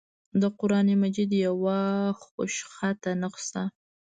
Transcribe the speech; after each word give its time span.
دَقرآن 0.41 0.89
مجيد 1.01 1.31
يوه 1.47 1.79
خوشخطه 2.21 3.11
نسخه 3.23 3.63